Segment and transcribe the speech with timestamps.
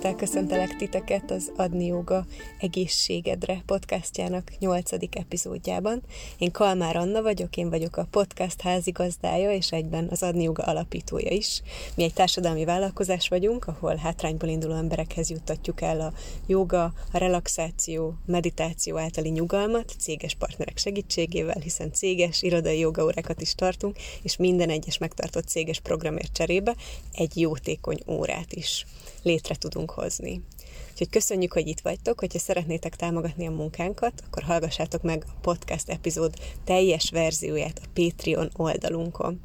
[0.00, 2.26] Szeretettel köszöntelek titeket az Adni Joga
[2.60, 6.02] Egészségedre podcastjának nyolcadik epizódjában.
[6.38, 11.30] Én Kalmár Anna vagyok, én vagyok a podcast házigazdája, és egyben az Adni Joga alapítója
[11.30, 11.62] is.
[11.94, 16.12] Mi egy társadalmi vállalkozás vagyunk, ahol hátrányból induló emberekhez juttatjuk el a
[16.46, 23.96] joga, a relaxáció, meditáció általi nyugalmat céges partnerek segítségével, hiszen céges irodai jogaórákat is tartunk,
[24.22, 26.74] és minden egyes megtartott céges programért cserébe
[27.12, 28.86] egy jótékony órát is
[29.22, 30.42] létre tudunk hozni.
[30.90, 35.88] Úgyhogy köszönjük, hogy itt vagytok, hogyha szeretnétek támogatni a munkánkat, akkor hallgassátok meg a podcast
[35.88, 39.40] epizód teljes verzióját a Patreon oldalunkon.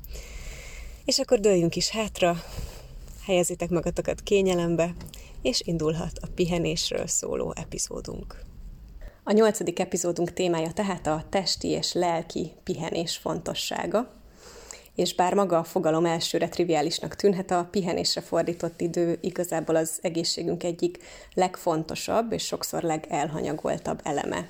[1.05, 2.35] És akkor dőljünk is hátra,
[3.25, 4.95] helyezitek magatokat kényelembe,
[5.41, 8.43] és indulhat a pihenésről szóló epizódunk.
[9.23, 14.13] A nyolcadik epizódunk témája tehát a testi és lelki pihenés fontossága,
[14.95, 20.63] és bár maga a fogalom elsőre triviálisnak tűnhet, a pihenésre fordított idő igazából az egészségünk
[20.63, 20.97] egyik
[21.33, 24.47] legfontosabb és sokszor legelhanyagoltabb eleme.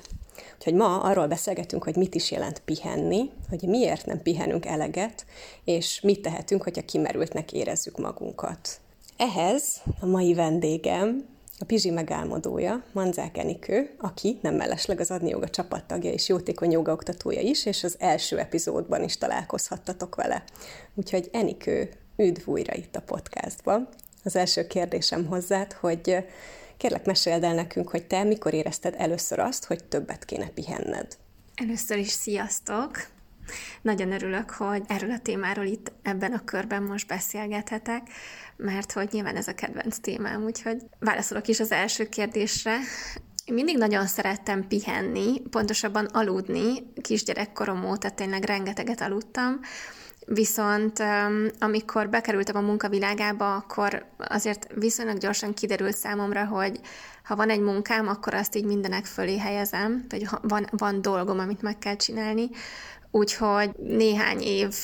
[0.56, 5.26] Úgyhogy ma arról beszélgetünk, hogy mit is jelent pihenni, hogy miért nem pihenünk eleget,
[5.64, 8.80] és mit tehetünk, hogyha kimerültnek érezzük magunkat.
[9.16, 15.48] Ehhez a mai vendégem a Pizsi megálmodója, Manzák Enikő, aki nem mellesleg az Adni Joga
[15.48, 20.44] csapattagja és jótékony jogaoktatója is, és az első epizódban is találkozhattatok vele.
[20.94, 23.88] Úgyhogy Enikő, üdv újra itt a podcastban.
[24.24, 26.24] Az első kérdésem hozzád, hogy
[26.76, 31.16] kérlek meséld el nekünk, hogy te mikor érezted először azt, hogy többet kéne pihenned?
[31.54, 33.15] Először is sziasztok!
[33.82, 38.02] Nagyon örülök, hogy erről a témáról itt ebben a körben most beszélgethetek,
[38.56, 42.76] mert hogy nyilván ez a kedvenc témám, úgyhogy válaszolok is az első kérdésre.
[43.44, 49.60] Én mindig nagyon szerettem pihenni, pontosabban aludni, kisgyerekkorom óta tényleg rengeteget aludtam,
[50.28, 51.02] Viszont
[51.58, 56.80] amikor bekerültem a munkavilágába, akkor azért viszonylag gyorsan kiderült számomra, hogy
[57.24, 61.62] ha van egy munkám, akkor azt így mindenek fölé helyezem, vagy van, van dolgom, amit
[61.62, 62.50] meg kell csinálni,
[63.10, 64.74] Úgyhogy néhány év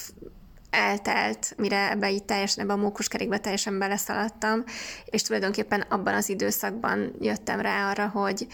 [0.70, 4.64] eltelt, mire ebbe így teljesen, ebbe a mókuskerékbe teljesen beleszaladtam,
[5.04, 8.46] és tulajdonképpen abban az időszakban jöttem rá arra, hogy,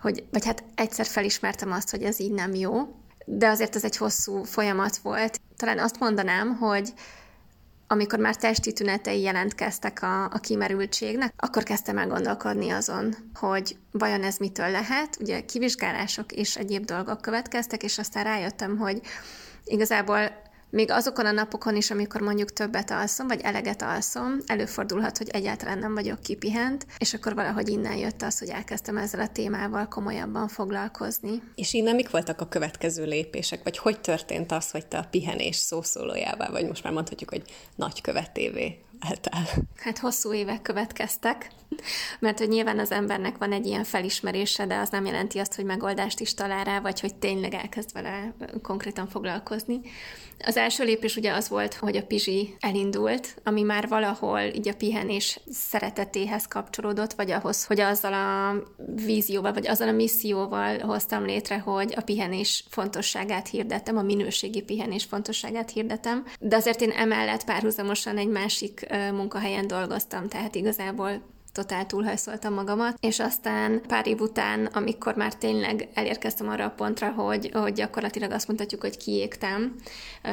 [0.00, 3.96] hogy vagy hát egyszer felismertem azt, hogy ez így nem jó, de azért ez egy
[3.96, 5.40] hosszú folyamat volt.
[5.56, 6.92] Talán azt mondanám, hogy
[7.86, 14.22] amikor már testi tünetei jelentkeztek a, a kimerültségnek, akkor kezdtem el gondolkodni azon, hogy vajon
[14.22, 15.16] ez mitől lehet.
[15.20, 19.00] Ugye kivizsgálások és egyéb dolgok következtek, és aztán rájöttem, hogy
[19.64, 20.42] igazából
[20.74, 25.78] még azokon a napokon is, amikor mondjuk többet alszom, vagy eleget alszom, előfordulhat, hogy egyáltalán
[25.78, 30.48] nem vagyok kipihent, és akkor valahogy innen jött az, hogy elkezdtem ezzel a témával komolyabban
[30.48, 31.42] foglalkozni.
[31.54, 35.56] És innen mik voltak a következő lépések, vagy hogy történt az, hogy te a pihenés
[35.56, 37.42] szószólójává, vagy most már mondhatjuk, hogy
[37.76, 39.46] nagykövetévé álltál?
[39.76, 41.50] Hát hosszú évek következtek,
[42.18, 45.64] mert hogy nyilván az embernek van egy ilyen felismerése, de az nem jelenti azt, hogy
[45.64, 49.80] megoldást is talál rá, vagy hogy tényleg elkezd vele konkrétan foglalkozni.
[50.46, 54.74] Az első lépés ugye az volt, hogy a Pizsi elindult, ami már valahol így a
[54.74, 58.56] pihenés szeretetéhez kapcsolódott, vagy ahhoz, hogy azzal a
[58.94, 65.04] vízióval, vagy azzal a misszióval hoztam létre, hogy a pihenés fontosságát hirdetem, a minőségi pihenés
[65.04, 66.24] fontosságát hirdetem.
[66.40, 73.20] De azért én emellett párhuzamosan egy másik munkahelyen dolgoztam, tehát igazából totál túlhajszoltam magamat, és
[73.20, 78.46] aztán pár év után, amikor már tényleg elérkeztem arra a pontra, hogy, hogy gyakorlatilag azt
[78.46, 79.74] mondhatjuk, hogy kiégtem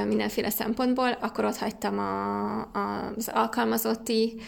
[0.05, 4.41] mindenféle szempontból, akkor ott hagytam a, a, az alkalmazotti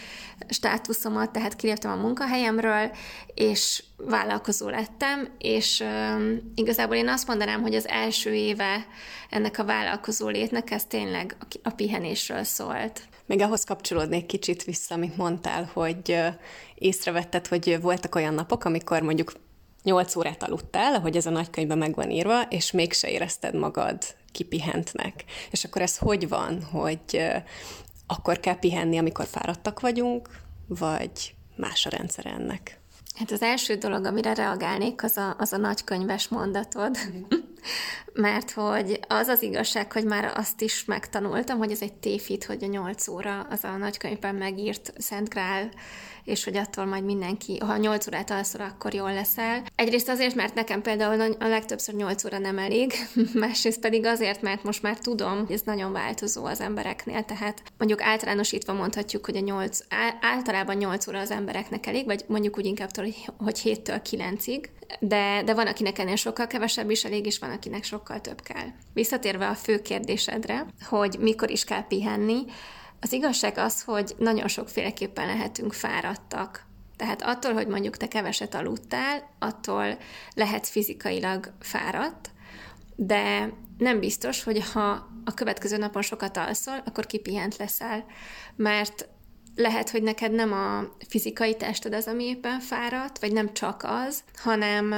[0.50, 2.92] státuszomat, tehát kiléptem a munkahelyemről,
[3.34, 8.86] és vállalkozó lettem, és um, igazából én azt mondanám, hogy az első éve
[9.30, 13.02] ennek a vállalkozó létnek ez tényleg a pihenésről szólt.
[13.26, 16.20] Még ahhoz kapcsolódnék kicsit vissza, amit mondtál, hogy
[16.76, 19.34] észrevetted, hogy voltak olyan napok, amikor mondjuk
[19.84, 23.98] 8 órát aludtál, ahogy ez a nagykönyvben meg van írva, és mégse érezted magad
[24.32, 25.24] kipihentnek.
[25.52, 27.26] És akkor ez hogy van, hogy
[28.08, 30.30] akkor kell pihenni, amikor fáradtak vagyunk,
[30.68, 32.80] vagy más a rendszer ennek?
[33.16, 36.98] Hát az első dolog, amire reagálnék, az a, az a nagykönyves mondatod.
[37.08, 37.43] Mm.
[38.14, 42.64] Mert hogy az az igazság, hogy már azt is megtanultam, hogy ez egy tévhit, hogy
[42.64, 45.72] a nyolc óra az a nagykönyvben megírt Szent Grál
[46.24, 49.64] és hogy attól majd mindenki, ha 8 órát alszol, akkor jól leszel.
[49.76, 52.94] Egyrészt azért, mert nekem például a legtöbbször 8 óra nem elég,
[53.34, 58.02] másrészt pedig azért, mert most már tudom, hogy ez nagyon változó az embereknél, tehát mondjuk
[58.02, 59.80] általánosítva mondhatjuk, hogy a 8,
[60.22, 62.96] általában 8 óra az embereknek elég, vagy mondjuk úgy inkább,
[63.38, 64.66] hogy 7-től 9-ig,
[65.00, 68.68] de, de van, akinek ennél sokkal kevesebb is elég, és van, akinek sokkal több kell.
[68.94, 72.46] Visszatérve a fő kérdésedre, hogy mikor is kell pihenni,
[73.04, 76.66] az igazság az, hogy nagyon sokféleképpen lehetünk fáradtak.
[76.96, 79.98] Tehát attól, hogy mondjuk te keveset aludtál, attól
[80.34, 82.32] lehet fizikailag fáradt,
[82.96, 88.06] de nem biztos, hogy ha a következő napon sokat alszol, akkor kipihent leszel,
[88.56, 89.08] mert
[89.56, 94.24] lehet, hogy neked nem a fizikai tested az, ami éppen fáradt, vagy nem csak az,
[94.36, 94.94] hanem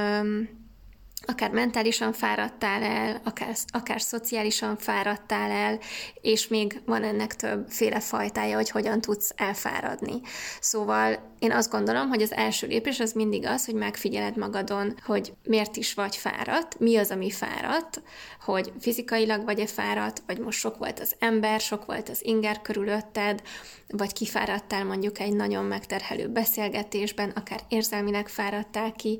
[1.26, 5.78] akár mentálisan fáradtál el, akár, akár szociálisan fáradtál el,
[6.20, 10.20] és még van ennek többféle fajtája, hogy hogyan tudsz elfáradni.
[10.60, 15.32] Szóval én azt gondolom, hogy az első lépés az mindig az, hogy megfigyeled magadon, hogy
[15.42, 18.02] miért is vagy fáradt, mi az, ami fáradt,
[18.46, 23.42] hogy fizikailag vagy-e fáradt, vagy most sok volt az ember, sok volt az inger körülötted,
[23.88, 29.18] vagy kifáradtál mondjuk egy nagyon megterhelő beszélgetésben, akár érzelmileg fáradtál ki,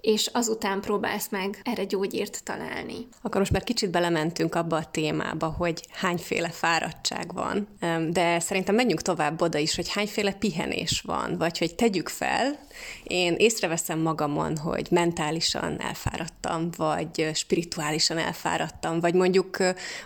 [0.00, 3.08] és azután próbálsz meg erre gyógyírt találni.
[3.22, 7.68] Akkor most már kicsit belementünk abba a témába, hogy hányféle fáradtság van,
[8.10, 12.58] de szerintem menjünk tovább oda is, hogy hányféle pihenés van, vagy hogy tegyük fel,
[13.04, 19.56] én észreveszem magamon, hogy mentálisan elfáradtam, vagy spirituálisan elfáradtam, vagy mondjuk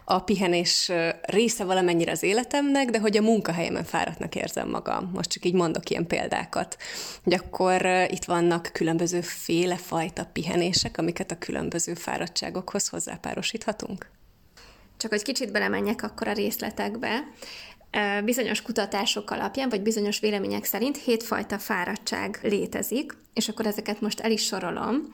[0.04, 0.90] a pihenés
[1.22, 5.10] része valamennyire az életemnek, de hogy a munkahelyemen fáradtnak érzem magam.
[5.14, 6.76] Most csak így mondok ilyen példákat.
[7.24, 14.10] Hogy akkor itt vannak különböző féle fajta pihenések, amiket a különböző fáradtságokhoz hozzápárosíthatunk?
[14.96, 17.28] Csak hogy kicsit belemenjek akkor a részletekbe
[18.24, 24.30] bizonyos kutatások alapján, vagy bizonyos vélemények szerint hétfajta fáradtság létezik, és akkor ezeket most el
[24.30, 25.10] is sorolom.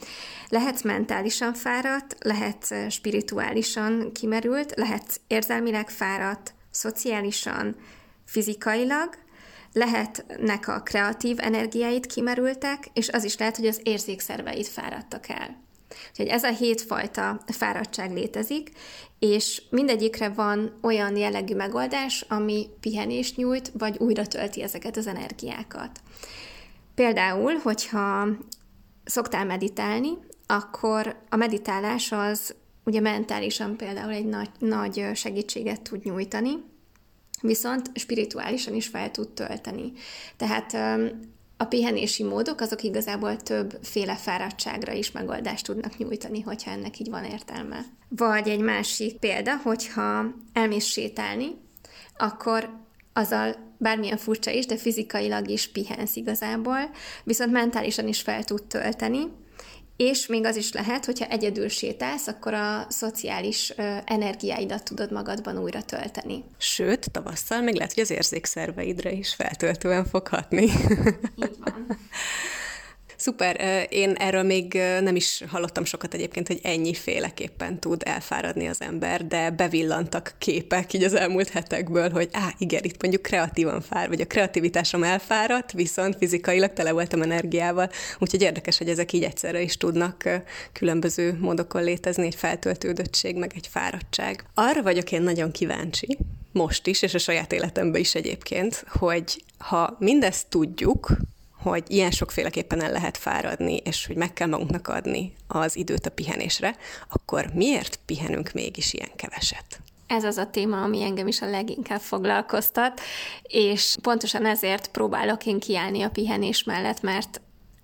[0.48, 7.76] Lehet mentálisan fáradt, lehet spirituálisan kimerült, lehet érzelmileg fáradt, szociálisan,
[8.24, 9.14] fizikailag,
[9.72, 15.64] lehetnek a kreatív energiáit kimerültek, és az is lehet, hogy az érzékszerveit fáradtak el.
[16.10, 18.70] Úgyhogy ez a hétfajta fáradtság létezik,
[19.18, 26.00] és mindegyikre van olyan jellegű megoldás, ami pihenést nyújt, vagy újra tölti ezeket az energiákat.
[26.94, 28.28] Például, hogyha
[29.04, 30.10] szoktál meditálni,
[30.46, 32.54] akkor a meditálás az
[32.84, 36.52] ugye mentálisan például egy nagy, nagy segítséget tud nyújtani,
[37.40, 39.92] viszont spirituálisan is fel tud tölteni.
[40.36, 40.76] Tehát
[41.56, 47.24] a pihenési módok azok igazából többféle fáradtságra is megoldást tudnak nyújtani, hogyha ennek így van
[47.24, 47.84] értelme.
[48.08, 51.46] Vagy egy másik példa, hogyha elmész sétálni,
[52.18, 52.70] akkor
[53.12, 56.90] azzal bármilyen furcsa is, de fizikailag is pihensz igazából,
[57.24, 59.20] viszont mentálisan is fel tud tölteni,
[59.96, 63.70] és még az is lehet, hogyha egyedül sétálsz, akkor a szociális
[64.04, 66.44] energiáidat tudod magadban újra tölteni.
[66.58, 70.62] Sőt, tavasszal még lehet, hogy az érzékszerveidre is feltöltően fog hatni.
[70.62, 71.86] Így van.
[73.16, 78.80] Szuper, én erről még nem is hallottam sokat egyébként, hogy ennyi féleképpen tud elfáradni az
[78.80, 84.08] ember, de bevillantak képek így az elmúlt hetekből, hogy á, igen, itt mondjuk kreatívan fár,
[84.08, 89.60] vagy a kreativitásom elfáradt, viszont fizikailag tele voltam energiával, úgyhogy érdekes, hogy ezek így egyszerre
[89.60, 90.28] is tudnak
[90.72, 94.44] különböző módokon létezni, egy feltöltődöttség, meg egy fáradtság.
[94.54, 96.18] Arra vagyok én nagyon kíváncsi,
[96.52, 101.16] most is, és a saját életemben is egyébként, hogy ha mindezt tudjuk,
[101.70, 106.10] hogy ilyen sokféleképpen el lehet fáradni, és hogy meg kell magunknak adni az időt a
[106.10, 106.76] pihenésre,
[107.08, 109.80] akkor miért pihenünk mégis ilyen keveset?
[110.06, 113.00] Ez az a téma, ami engem is a leginkább foglalkoztat,
[113.42, 117.40] és pontosan ezért próbálok én kiállni a pihenés mellett, mert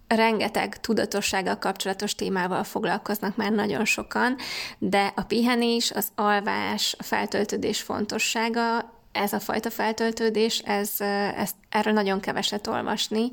[0.09, 4.37] rengeteg tudatossággal kapcsolatos témával foglalkoznak már nagyon sokan,
[4.79, 10.90] de a pihenés, az alvás, a feltöltődés fontossága ez a fajta feltöltődés, ez,
[11.37, 13.31] ez, erről nagyon keveset olvasni,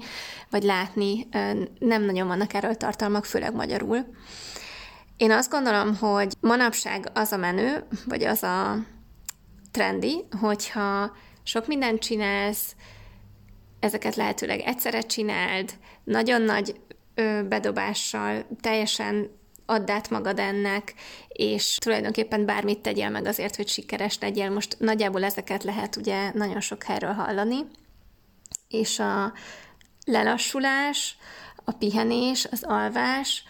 [0.50, 1.28] vagy látni,
[1.80, 4.06] nem nagyon vannak erről tartalmak, főleg magyarul.
[5.18, 8.78] Én azt gondolom, hogy manapság az a menő, vagy az a
[9.72, 12.76] trendi, hogyha sok mindent csinálsz,
[13.80, 16.76] ezeket lehetőleg egyszerre csináld, nagyon nagy
[17.48, 19.39] bedobással, teljesen
[19.70, 20.94] add át magad ennek,
[21.28, 24.50] és tulajdonképpen bármit tegyél meg azért, hogy sikeres legyél.
[24.50, 27.58] Most nagyjából ezeket lehet ugye nagyon sok helyről hallani,
[28.68, 29.34] és a
[30.06, 31.18] lelassulás,
[31.64, 33.44] a pihenés, az alvás,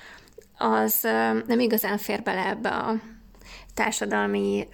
[0.57, 1.01] az
[1.47, 2.95] nem igazán fér bele ebbe a
[3.73, 4.67] társadalmi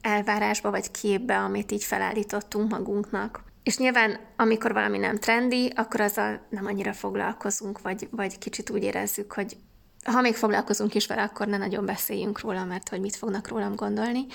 [0.00, 3.42] elvárásba vagy képbe, amit így felállítottunk magunknak.
[3.62, 8.82] És nyilván, amikor valami nem trendi, akkor azzal nem annyira foglalkozunk, vagy, vagy kicsit úgy
[8.82, 9.56] érezzük, hogy
[10.04, 13.74] ha még foglalkozunk is vele, akkor ne nagyon beszéljünk róla, mert hogy mit fognak rólam
[13.74, 14.26] gondolni.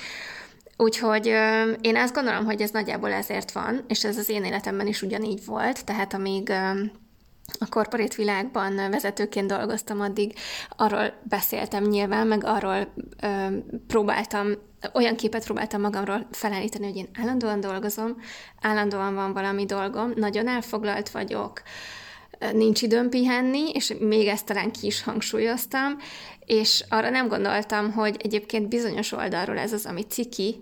[0.77, 4.88] Úgyhogy ö, én azt gondolom, hogy ez nagyjából ezért van, és ez az én életemben
[4.88, 6.69] is ugyanígy volt, tehát amíg ö,
[7.59, 10.33] a korporét világban vezetőként dolgoztam, addig
[10.77, 13.27] arról beszéltem nyilván, meg arról ö,
[13.88, 14.51] próbáltam,
[14.93, 18.15] olyan képet próbáltam magamról felállítani, hogy én állandóan dolgozom,
[18.61, 21.61] állandóan van valami dolgom, nagyon elfoglalt vagyok,
[22.53, 25.98] nincs időm pihenni, és még ezt talán ki is hangsúlyoztam,
[26.46, 30.55] és arra nem gondoltam, hogy egyébként bizonyos oldalról ez az, ami ciki,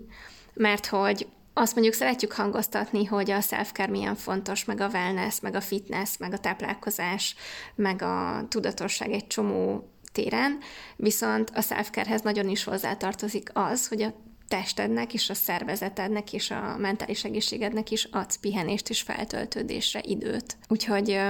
[0.54, 5.54] mert hogy azt mondjuk szeretjük hangoztatni, hogy a self milyen fontos, meg a wellness, meg
[5.54, 7.34] a fitness, meg a táplálkozás,
[7.74, 10.58] meg a tudatosság egy csomó téren,
[10.96, 11.90] viszont a self
[12.22, 14.14] nagyon is hozzátartozik az, hogy a
[14.48, 20.56] testednek és a szervezetednek és a mentális egészségednek is adsz pihenést és feltöltődésre időt.
[20.68, 21.20] Úgyhogy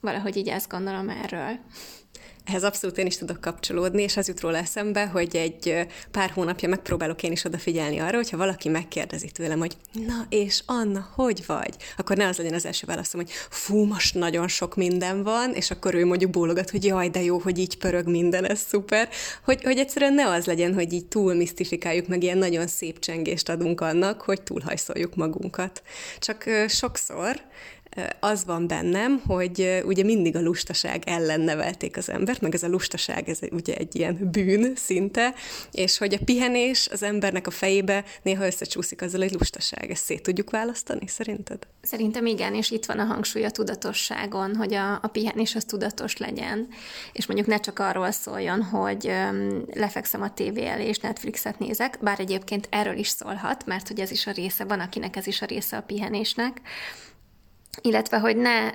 [0.00, 1.58] valahogy így ezt gondolom erről.
[2.48, 6.68] Ehhez abszolút én is tudok kapcsolódni, és az jut róla eszembe, hogy egy pár hónapja
[6.68, 11.76] megpróbálok én is odafigyelni arra, hogyha valaki megkérdezi tőlem, hogy na és Anna, hogy vagy?
[11.96, 15.70] Akkor ne az legyen az első válaszom, hogy fú, most nagyon sok minden van, és
[15.70, 19.08] akkor ő mondjuk bólogat, hogy jaj, de jó, hogy így pörög minden, ez szuper.
[19.44, 23.48] Hogy, hogy egyszerűen ne az legyen, hogy így túl misztifikáljuk, meg ilyen nagyon szép csengést
[23.48, 25.82] adunk annak, hogy túlhajszoljuk magunkat.
[26.18, 27.40] Csak sokszor
[28.20, 32.68] az van bennem, hogy ugye mindig a lustaság ellen nevelték az embert, meg ez a
[32.68, 35.34] lustaság, ez ugye egy ilyen bűn szinte,
[35.72, 39.90] és hogy a pihenés az embernek a fejébe néha összecsúszik azzal, hogy lustaság.
[39.90, 41.66] Ezt szét tudjuk választani, szerinted?
[41.82, 46.16] Szerintem igen, és itt van a hangsúly a tudatosságon, hogy a, a pihenés az tudatos
[46.16, 46.68] legyen,
[47.12, 51.98] és mondjuk ne csak arról szóljon, hogy öm, lefekszem a tévé elé, és Netflixet nézek,
[52.00, 55.42] bár egyébként erről is szólhat, mert hogy ez is a része, van akinek ez is
[55.42, 56.60] a része a pihenésnek,
[57.80, 58.70] illetve hogy ne,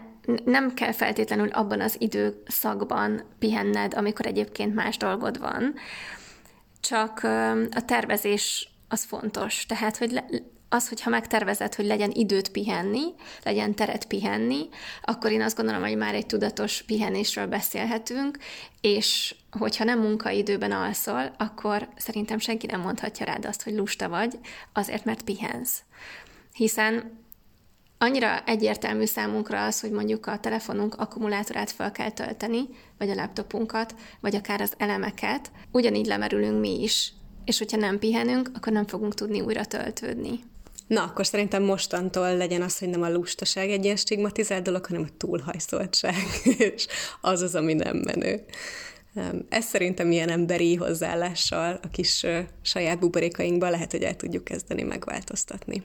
[0.45, 5.73] nem kell feltétlenül abban az időszakban pihenned, amikor egyébként más dolgod van,
[6.79, 7.23] csak
[7.71, 9.65] a tervezés az fontos.
[9.65, 10.25] Tehát, hogy le,
[10.69, 13.03] az, hogyha megtervezed, hogy legyen időt pihenni,
[13.43, 14.69] legyen teret pihenni,
[15.01, 18.37] akkor én azt gondolom, hogy már egy tudatos pihenésről beszélhetünk,
[18.81, 24.39] és hogyha nem munkaidőben alszol, akkor szerintem senki nem mondhatja rád azt, hogy lusta vagy,
[24.73, 25.79] azért, mert pihensz.
[26.53, 27.22] Hiszen
[28.03, 32.61] annyira egyértelmű számunkra az, hogy mondjuk a telefonunk akkumulátorát fel kell tölteni,
[32.97, 37.13] vagy a laptopunkat, vagy akár az elemeket, ugyanígy lemerülünk mi is.
[37.45, 40.39] És hogyha nem pihenünk, akkor nem fogunk tudni újra töltődni.
[40.87, 45.01] Na, akkor szerintem mostantól legyen az, hogy nem a lustaság egy ilyen stigmatizált dolog, hanem
[45.01, 46.15] a túlhajszoltság,
[46.57, 46.87] és
[47.21, 48.43] az az, ami nem menő.
[49.49, 52.25] Ez szerintem ilyen emberi hozzáállással a kis
[52.61, 55.81] saját buborékainkban lehet, hogy el tudjuk kezdeni megváltoztatni.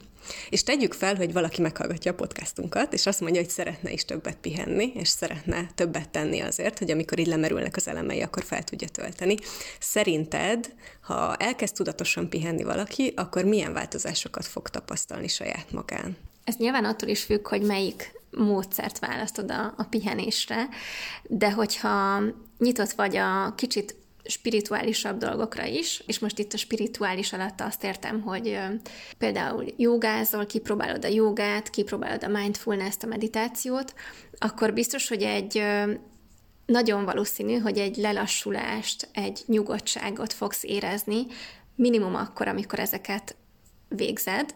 [0.49, 4.37] És tegyük fel, hogy valaki meghallgatja a podcastunkat, és azt mondja, hogy szeretne is többet
[4.37, 8.87] pihenni, és szeretne többet tenni azért, hogy amikor így lemerülnek az elemei, akkor fel tudja
[8.87, 9.35] tölteni.
[9.79, 16.17] Szerinted, ha elkezd tudatosan pihenni valaki, akkor milyen változásokat fog tapasztalni saját magán?
[16.43, 20.67] Ez nyilván attól is függ, hogy melyik módszert választod a, a pihenésre,
[21.23, 22.21] de hogyha
[22.57, 28.21] nyitott vagy a kicsit spirituálisabb dolgokra is, és most itt a spirituális alatt azt értem,
[28.21, 28.59] hogy
[29.17, 33.93] például jogázol, kipróbálod a jogát, kipróbálod a mindfulness-t, a meditációt,
[34.37, 35.63] akkor biztos, hogy egy
[36.65, 41.25] nagyon valószínű, hogy egy lelassulást, egy nyugodtságot fogsz érezni,
[41.75, 43.35] minimum akkor, amikor ezeket
[43.87, 44.55] végzed,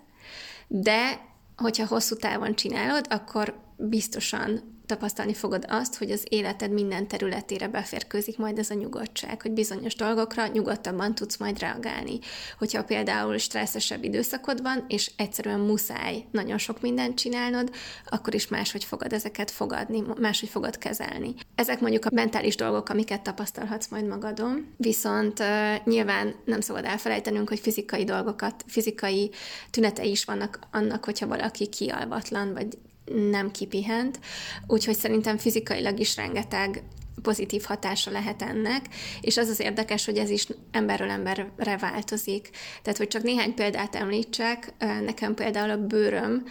[0.67, 7.67] de hogyha hosszú távon csinálod, akkor biztosan tapasztalni fogod azt, hogy az életed minden területére
[7.67, 12.19] beférkőzik majd ez a nyugodtság, hogy bizonyos dolgokra nyugodtabban tudsz majd reagálni.
[12.57, 17.71] Hogyha például stresszesebb időszakod van, és egyszerűen muszáj nagyon sok mindent csinálnod,
[18.05, 21.33] akkor is máshogy fogod ezeket fogadni, máshogy fogod kezelni.
[21.55, 27.49] Ezek mondjuk a mentális dolgok, amiket tapasztalhatsz majd magadon, viszont uh, nyilván nem szabad elfelejtenünk,
[27.49, 29.31] hogy fizikai dolgokat, fizikai
[29.71, 34.19] tünetei is vannak annak, hogyha valaki kialvatlan, vagy nem kipihent,
[34.67, 36.83] úgyhogy szerintem fizikailag is rengeteg
[37.21, 38.85] pozitív hatása lehet ennek,
[39.21, 42.49] és az az érdekes, hogy ez is emberről emberre változik.
[42.81, 46.45] Tehát, hogy csak néhány példát említsek, nekem például a bőröm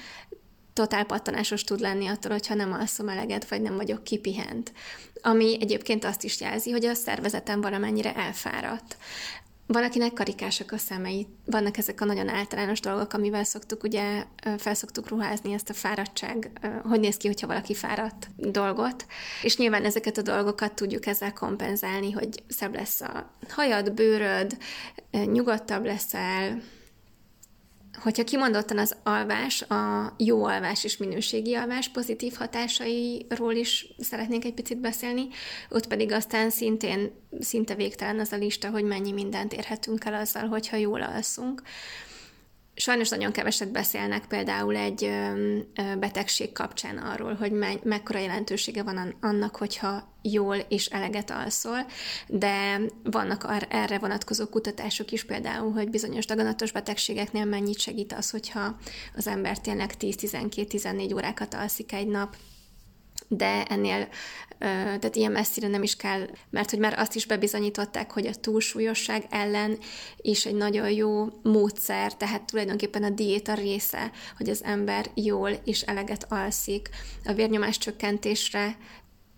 [0.72, 4.72] totál pattanásos tud lenni attól, hogyha nem alszom eleget, vagy nem vagyok kipihent.
[5.22, 8.96] Ami egyébként azt is jelzi, hogy a szervezetem valamennyire elfáradt.
[9.72, 11.26] Van, akinek karikásak a szemei.
[11.44, 14.24] Vannak ezek a nagyon általános dolgok, amivel szoktuk ugye
[14.58, 16.50] felszoktuk ruházni ezt a fáradtság,
[16.84, 19.06] hogy néz ki, hogyha valaki fáradt dolgot.
[19.42, 24.56] És nyilván ezeket a dolgokat tudjuk ezzel kompenzálni, hogy szebb lesz a hajad, bőröd,
[25.10, 26.62] nyugodtabb leszel,
[27.98, 34.54] Hogyha kimondottan az alvás, a jó alvás és minőségi alvás pozitív hatásairól is szeretnénk egy
[34.54, 35.28] picit beszélni,
[35.70, 40.46] ott pedig aztán szintén szinte végtelen az a lista, hogy mennyi mindent érhetünk el azzal,
[40.46, 41.62] hogyha jól alszunk.
[42.82, 45.10] Sajnos nagyon keveset beszélnek például egy
[45.98, 51.86] betegség kapcsán arról, hogy me- mekkora jelentősége van annak, hogyha jól és eleget alszol,
[52.28, 58.30] de vannak ar- erre vonatkozó kutatások is például, hogy bizonyos daganatos betegségeknél mennyit segít az,
[58.30, 58.76] hogyha
[59.16, 62.36] az ember tényleg 10-12-14 órákat alszik egy nap,
[63.28, 64.08] de ennél
[64.62, 69.26] tehát ilyen messzire nem is kell, mert hogy már azt is bebizonyították, hogy a túlsúlyosság
[69.30, 69.78] ellen
[70.16, 75.80] is egy nagyon jó módszer, tehát tulajdonképpen a diéta része, hogy az ember jól és
[75.80, 76.88] eleget alszik,
[77.24, 78.76] a vérnyomás csökkentésre,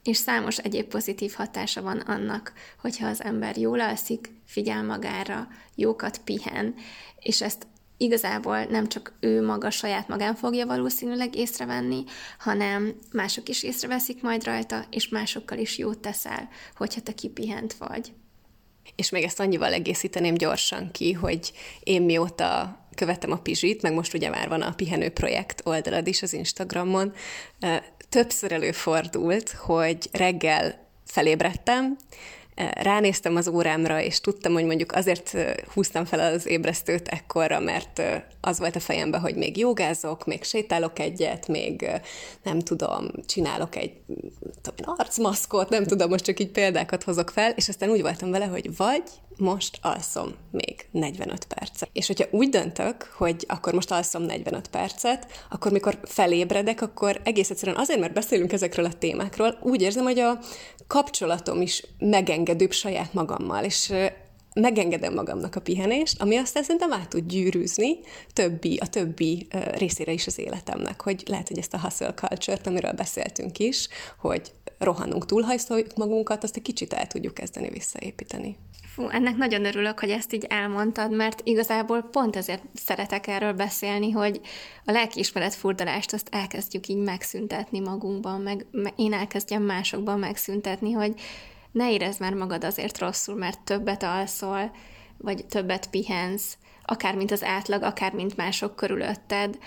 [0.02, 6.18] és számos egyéb pozitív hatása van annak, hogyha az ember jól alszik, figyel magára, jókat
[6.18, 6.74] pihen,
[7.18, 7.66] és ezt
[7.96, 12.04] igazából nem csak ő maga saját magán fogja valószínűleg észrevenni,
[12.38, 18.12] hanem mások is észreveszik majd rajta, és másokkal is jót teszel, hogyha te kipihent vagy.
[18.96, 24.14] És még ezt annyival egészíteném gyorsan ki, hogy én mióta követem a Pizsit, meg most
[24.14, 27.12] ugye már van a Pihenő Projekt oldalad is az Instagramon,
[28.08, 31.96] többször előfordult, hogy reggel felébredtem,
[32.74, 35.36] ránéztem az órámra, és tudtam, hogy mondjuk azért
[35.74, 38.02] húztam fel az ébresztőt ekkorra, mert
[38.40, 41.90] az volt a fejemben, hogy még jogázok, még sétálok egyet, még
[42.42, 43.92] nem tudom, csinálok egy
[44.62, 48.44] tudom, arcmaszkot, nem tudom, most csak így példákat hozok fel, és aztán úgy voltam vele,
[48.46, 49.02] hogy vagy
[49.36, 51.88] most alszom még 45 percet.
[51.92, 57.50] És hogyha úgy döntök, hogy akkor most alszom 45 percet, akkor mikor felébredek, akkor egész
[57.50, 60.38] egyszerűen azért, mert beszélünk ezekről a témákról, úgy érzem, hogy a
[60.86, 61.86] kapcsolatom is
[62.44, 63.92] megengedőbb saját magammal, és
[64.54, 67.98] megengedem magamnak a pihenést, ami aztán szerintem át tud gyűrűzni
[68.32, 72.92] többi, a többi részére is az életemnek, hogy lehet, hogy ezt a hustle culture-t, amiről
[72.92, 78.56] beszéltünk is, hogy rohanunk, túlhajszoljuk magunkat, azt egy kicsit el tudjuk kezdeni visszaépíteni.
[78.94, 84.10] Fú, ennek nagyon örülök, hogy ezt így elmondtad, mert igazából pont ezért szeretek erről beszélni,
[84.10, 84.40] hogy
[84.84, 91.14] a lelkiismeret furdalást azt elkezdjük így megszüntetni magunkban, meg én elkezdjem másokban megszüntetni, hogy
[91.74, 94.70] ne érezd már magad azért rosszul, mert többet alszol,
[95.18, 99.58] vagy többet pihensz, akár mint az átlag, akár mint mások körülötted,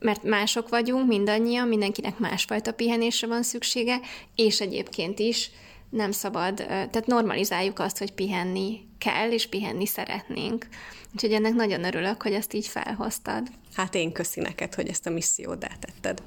[0.00, 4.00] mert mások vagyunk mindannyian, mindenkinek másfajta pihenésre van szüksége,
[4.34, 5.50] és egyébként is
[5.90, 10.66] nem szabad, tehát normalizáljuk azt, hogy pihenni kell, és pihenni szeretnénk.
[11.12, 13.48] Úgyhogy ennek nagyon örülök, hogy ezt így felhoztad.
[13.74, 16.22] Hát én köszi neked, hogy ezt a missziót eltetted.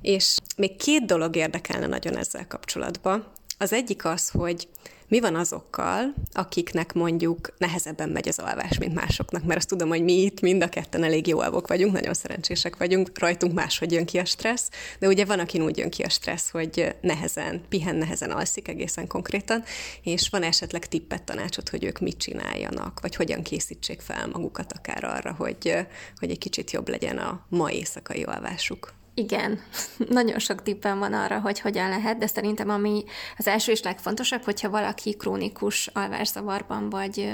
[0.00, 3.26] És még két dolog érdekelne nagyon ezzel kapcsolatban.
[3.58, 4.68] Az egyik az, hogy
[5.08, 10.02] mi van azokkal, akiknek mondjuk nehezebben megy az alvás, mint másoknak, mert azt tudom, hogy
[10.02, 14.06] mi itt mind a ketten elég jó alvok vagyunk, nagyon szerencsések vagyunk, rajtunk máshogy jön
[14.06, 17.96] ki a stressz, de ugye van, akin úgy jön ki a stressz, hogy nehezen, pihen,
[17.96, 19.64] nehezen alszik egészen konkrétan,
[20.02, 25.04] és van esetleg tippet, tanácsot, hogy ők mit csináljanak, vagy hogyan készítsék fel magukat akár
[25.04, 25.76] arra, hogy,
[26.16, 28.94] hogy egy kicsit jobb legyen a ma éjszakai alvásuk.
[29.18, 29.60] Igen,
[30.08, 33.04] nagyon sok tippem van arra, hogy hogyan lehet, de szerintem ami
[33.36, 37.32] az első és legfontosabb, hogyha valaki krónikus alvászavarban vagy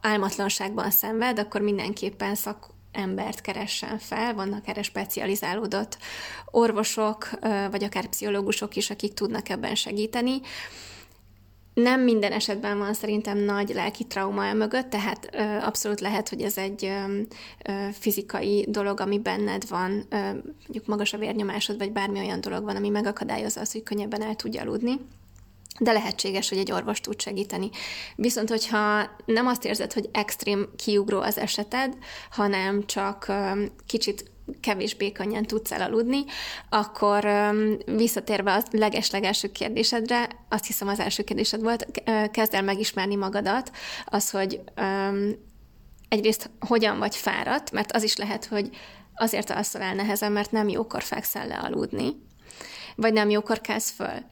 [0.00, 5.98] álmatlanságban szenved, akkor mindenképpen szak, embert keressen fel, vannak erre specializálódott
[6.50, 7.30] orvosok,
[7.70, 10.40] vagy akár pszichológusok is, akik tudnak ebben segíteni
[11.74, 16.58] nem minden esetben van szerintem nagy lelki trauma mögött, tehát ö, abszolút lehet, hogy ez
[16.58, 17.20] egy ö,
[17.72, 22.64] ö, fizikai dolog, ami benned van, ö, mondjuk magas a vérnyomásod, vagy bármi olyan dolog
[22.64, 25.00] van, ami megakadályozza azt, hogy könnyebben el tudja aludni
[25.78, 27.70] de lehetséges, hogy egy orvos tud segíteni.
[28.16, 31.96] Viszont, hogyha nem azt érzed, hogy extrém kiugró az eseted,
[32.30, 33.32] hanem csak
[33.86, 36.24] kicsit kevésbé könnyen tudsz elaludni,
[36.68, 37.28] akkor
[37.84, 41.86] visszatérve a legeslegelső kérdésedre, azt hiszem az első kérdésed volt,
[42.30, 43.70] kezd el megismerni magadat,
[44.04, 44.60] az, hogy
[46.08, 48.70] egyrészt hogyan vagy fáradt, mert az is lehet, hogy
[49.14, 52.08] azért alszol el nehezen, mert nem jókor fekszel le aludni,
[52.96, 54.30] vagy nem jókor kezd föl.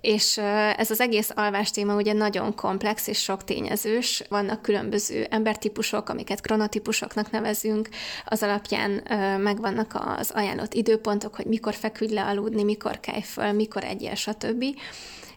[0.00, 0.38] És
[0.76, 4.22] ez az egész alvás téma ugye nagyon komplex és sok tényezős.
[4.28, 7.88] Vannak különböző embertípusok, amiket kronotípusoknak nevezünk,
[8.24, 8.90] az alapján
[9.40, 14.64] megvannak az ajánlott időpontok, hogy mikor feküdj le aludni, mikor kelj föl, mikor egyél, stb.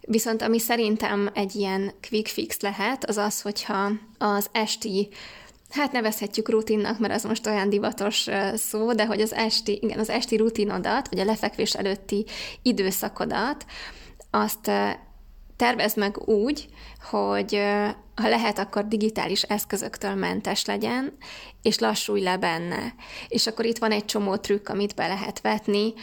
[0.02, 5.10] Viszont ami szerintem egy ilyen quick fix lehet, az az, hogyha az esti
[5.70, 10.10] hát nevezhetjük rutinnak, mert az most olyan divatos szó, de hogy az esti, igen, az
[10.10, 12.26] esti rutinodat, vagy a lefekvés előtti
[12.62, 13.66] időszakodat,
[14.36, 14.72] azt
[15.56, 16.68] tervezd meg úgy,
[17.10, 17.62] hogy
[18.16, 21.18] ha lehet, akkor digitális eszközöktől mentes legyen,
[21.62, 22.94] és lassulj le benne.
[23.28, 25.94] És akkor itt van egy csomó trükk, amit be lehet vetni,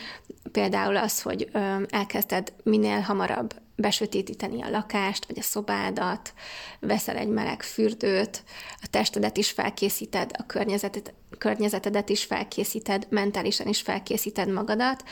[0.53, 1.51] például az, hogy
[1.88, 6.33] elkezded minél hamarabb besötétíteni a lakást, vagy a szobádat,
[6.81, 8.42] veszel egy meleg fürdőt,
[8.83, 15.05] a testedet is felkészíted, a környezetet, környezetedet is felkészíted, mentálisan is felkészíted magadat,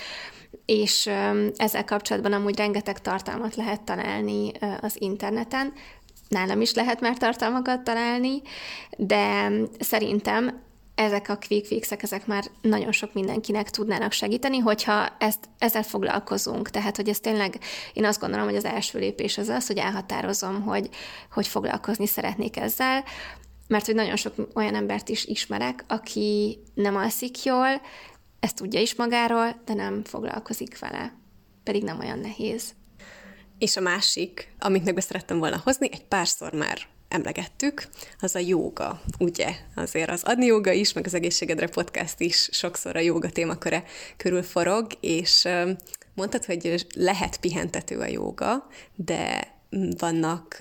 [0.65, 1.07] és
[1.57, 5.73] ezzel kapcsolatban amúgy rengeteg tartalmat lehet találni az interneten,
[6.29, 8.43] nálam is lehet már tartalmakat találni,
[8.97, 10.63] de szerintem
[11.01, 16.71] ezek a quick fixek, ezek már nagyon sok mindenkinek tudnának segíteni, hogyha ezt, ezzel foglalkozunk.
[16.71, 17.59] Tehát, hogy ez tényleg,
[17.93, 20.89] én azt gondolom, hogy az első lépés az az, hogy elhatározom, hogy,
[21.33, 23.05] hogy foglalkozni szeretnék ezzel,
[23.69, 27.81] mert hogy nagyon sok olyan embert is ismerek, aki nem alszik jól,
[28.41, 31.15] ezt tudja is magáról, de nem foglalkozik vele.
[31.65, 32.75] Pedig nem olyan nehéz.
[33.59, 36.79] És a másik, amit meg szerettem volna hozni, egy párszor már
[37.11, 37.89] emlegettük,
[38.21, 39.49] az a jóga, ugye?
[39.75, 43.85] Azért az Adni Jóga is, meg az Egészségedre podcast is sokszor a jóga témaköre
[44.17, 45.49] körül forog, és
[46.15, 49.55] mondtad, hogy lehet pihentető a jóga, de
[49.99, 50.57] vannak,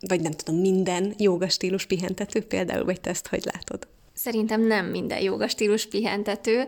[0.00, 3.88] vagy nem tudom, minden jóga stílus pihentető például, vagy te ezt hogy látod?
[4.14, 6.66] Szerintem nem minden jóga stílus pihentető.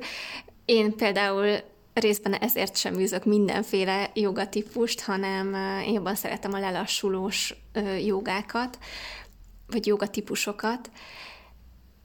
[0.64, 1.60] Én például
[2.00, 5.54] részben ezért sem űzök mindenféle jogatípust, hanem
[5.86, 7.54] én jobban szeretem a lelassulós
[8.04, 8.78] jogákat,
[9.66, 10.90] vagy jogatípusokat,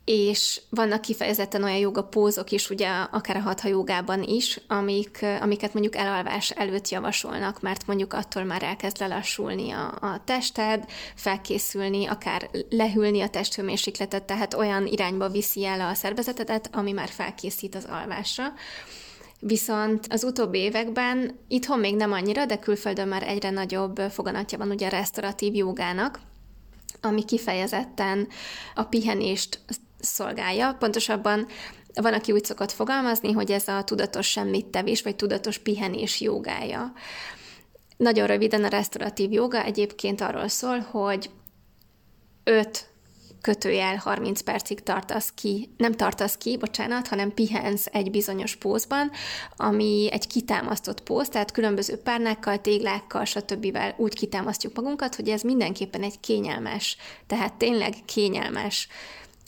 [0.05, 5.95] és vannak kifejezetten olyan jogapózok is, ugye akár a hatha jogában is, amik, amiket mondjuk
[5.95, 13.21] elalvás előtt javasolnak, mert mondjuk attól már elkezd lelassulni a, a tested, felkészülni, akár lehűlni
[13.21, 18.53] a testhőmérsékletet, tehát olyan irányba viszi el a szervezetedet, ami már felkészít az alvásra.
[19.47, 24.69] Viszont az utóbbi években, itthon még nem annyira, de külföldön már egyre nagyobb foganatja van
[24.69, 26.19] ugye a restauratív jogának,
[27.01, 28.27] ami kifejezetten
[28.75, 29.59] a pihenést
[29.99, 30.75] szolgálja.
[30.79, 31.47] Pontosabban
[31.93, 36.93] van, aki úgy szokott fogalmazni, hogy ez a tudatos semmit tevés, vagy tudatos pihenés jogája.
[37.97, 41.29] Nagyon röviden a restauratív joga egyébként arról szól, hogy
[42.43, 42.89] öt
[43.45, 49.11] kötőjel 30 percig tartasz ki, nem tartasz ki, bocsánat, hanem pihensz egy bizonyos pózban,
[49.55, 53.77] ami egy kitámasztott póz, tehát különböző párnákkal, téglákkal, stb.
[53.97, 58.87] úgy kitámasztjuk magunkat, hogy ez mindenképpen egy kényelmes, tehát tényleg kényelmes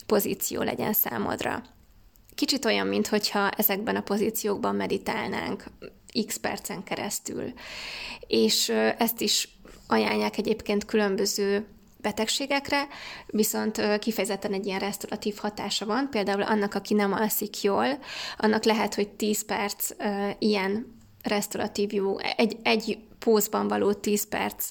[0.06, 1.62] pozíció legyen számodra.
[2.34, 5.64] Kicsit olyan, mintha ezekben a pozíciókban meditálnánk
[6.26, 7.52] x percen keresztül.
[8.26, 9.48] És ezt is
[9.86, 11.66] ajánlják egyébként különböző
[12.08, 12.86] betegségekre,
[13.26, 16.08] viszont kifejezetten egy ilyen restauratív hatása van.
[16.10, 17.98] Például annak, aki nem alszik jól,
[18.36, 19.90] annak lehet, hogy 10 perc
[20.38, 24.68] ilyen restauratív jó, egy, egy pózban való 10 perc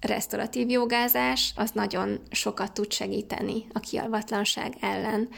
[0.00, 5.28] restauratív jogázás, az nagyon sokat tud segíteni a kialvatlanság ellen.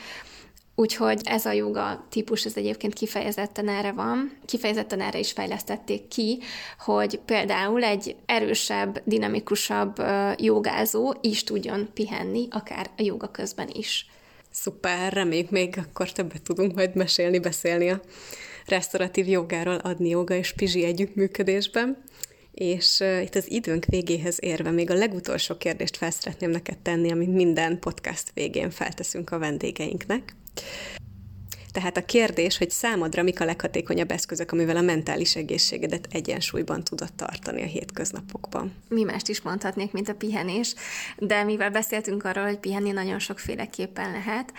[0.74, 6.38] Úgyhogy ez a joga típus, ez egyébként kifejezetten erre van, kifejezetten erre is fejlesztették ki,
[6.78, 10.02] hogy például egy erősebb, dinamikusabb
[10.37, 14.06] jogázó is tudjon pihenni, akár a joga közben is.
[14.50, 18.00] Szuper, reméljük még akkor többet tudunk majd mesélni, beszélni a
[18.66, 22.02] restauratív jogáról, adni joga és pizsi együttműködésben.
[22.52, 27.78] És itt az időnk végéhez érve még a legutolsó kérdést fel neked tenni, amit minden
[27.78, 30.35] podcast végén felteszünk a vendégeinknek.
[31.73, 37.12] Tehát a kérdés, hogy számodra mik a leghatékonyabb eszközök, amivel a mentális egészségedet egyensúlyban tudod
[37.12, 38.75] tartani a hétköznapokban.
[38.88, 40.75] Mi mást is mondhatnék, mint a pihenés,
[41.19, 44.53] de mivel beszéltünk arról, hogy pihenni nagyon sokféleképpen lehet,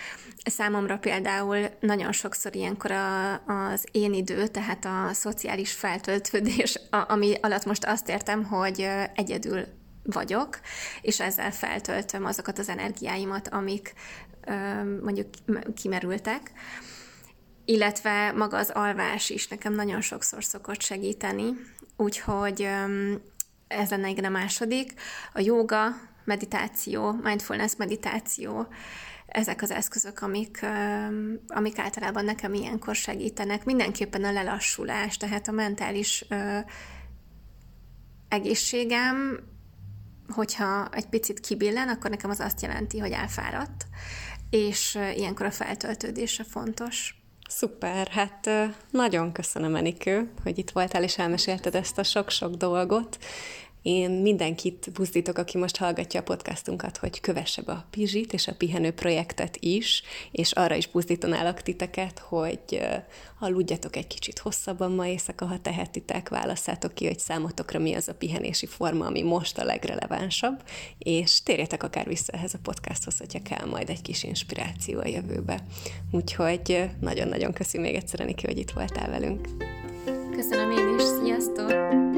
[0.44, 7.34] számomra például nagyon sokszor ilyenkor a, az én idő, tehát a szociális feltöltődés, a, ami
[7.42, 9.66] alatt most azt értem, hogy egyedül
[10.04, 10.60] vagyok,
[11.02, 13.94] és ezzel feltöltöm azokat az energiáimat, amik
[15.04, 15.28] mondjuk
[15.76, 16.52] kimerültek,
[17.66, 21.46] illetve maga az alvás is nekem nagyon sokszor szokott segíteni,
[21.98, 22.68] úgyhogy
[23.68, 24.94] ez lenne igen a második.
[25.34, 25.88] A joga,
[26.26, 28.68] meditáció, mindfulness meditáció,
[29.26, 30.66] ezek az eszközök, amik,
[31.48, 33.66] amik általában nekem ilyenkor segítenek.
[33.66, 36.26] Mindenképpen a lelassulás, tehát a mentális
[38.28, 39.40] egészségem,
[40.28, 43.86] hogyha egy picit kibillen, akkor nekem az azt jelenti, hogy elfáradt,
[44.54, 47.16] és ilyenkor a feltöltődése fontos.
[47.50, 48.50] Szuper, hát
[48.90, 53.18] nagyon köszönöm, Enikő, hogy itt voltál és elmesélted ezt a sok-sok dolgot,
[53.84, 58.56] én mindenkit buzdítok, aki most hallgatja a podcastunkat, hogy kövesse be a Pizsit és a
[58.56, 62.82] Pihenő projektet is, és arra is buzdítanálak titeket, hogy
[63.40, 68.14] aludjatok egy kicsit hosszabban ma éjszaka, ha tehetitek, válasszátok ki, hogy számotokra mi az a
[68.14, 70.64] pihenési forma, ami most a legrelevánsabb,
[70.98, 75.64] és térjetek akár vissza ehhez a podcasthoz, hogyha kell majd egy kis inspiráció a jövőbe.
[76.12, 79.48] Úgyhogy nagyon-nagyon köszi még egyszer, Niki, hogy itt voltál velünk.
[80.36, 82.13] Köszönöm én is, sziasztok!